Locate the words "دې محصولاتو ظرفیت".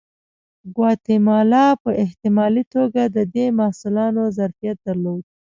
3.33-4.77